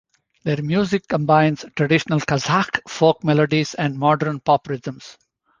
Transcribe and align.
Their 0.45 0.63
music 0.63 1.07
combines 1.07 1.63
traditional 1.75 2.19
Kazakh 2.21 2.79
folk 2.89 3.23
melodies 3.23 3.75
and 3.75 3.99
modern 3.99 4.39
pop 4.39 4.67
rhythms. 4.67 5.15